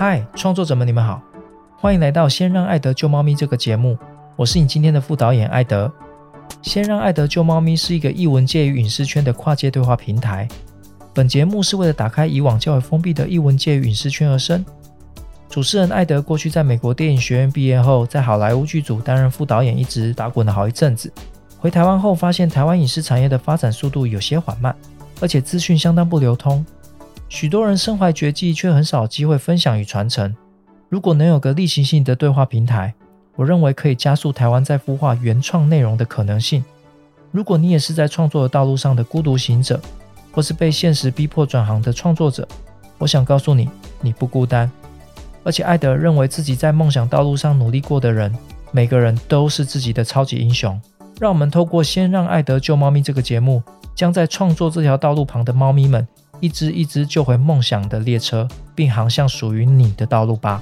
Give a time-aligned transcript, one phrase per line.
[0.00, 1.20] 嗨，创作者们，你们好，
[1.76, 3.98] 欢迎来到《先让爱德救猫咪》这个节目，
[4.34, 5.92] 我是你今天的副导演艾德。
[6.62, 10.48] 先让爱德救猫咪是一个艺文界与影视圈的跨界对话平台。
[11.12, 14.64] 本节目是为了打开以往较为封闭的艺文界与影视圈而生。
[15.50, 21.12] 主持人艾德过去在美国电影学院毕业后，在好莱坞剧组担任副导演，一直打滚了好一阵子。
[21.58, 24.74] 回台湾后，发现台湾影视产业的发展速度有些缓慢，
[25.20, 26.64] 而且资讯相当不流通。
[27.30, 30.34] 许多人身怀绝技，却很少机会分享与传承。
[30.88, 32.92] 如果能有个例行性的对话平台，
[33.36, 36.64] 我认为可以加速台湾在孵化原创内容的可能性。
[37.30, 39.80] 如果你也是在创作的道路上的孤独行者，
[40.32, 42.46] 或是被现实逼迫转行的创作者，
[42.98, 44.68] 我想告诉你，你不孤单。
[45.44, 48.36] 而且，艾德认为自己在梦想道路上努力过的人，
[48.72, 50.78] 每个人都是自己的超级英雄。
[51.20, 53.62] 让我们透过《先让爱德救猫咪》这个节目，
[53.94, 56.06] 将在创作这条道路旁的猫咪们，
[56.40, 60.60] 一只一只救回梦想的列车，并航向属于你的道路吧。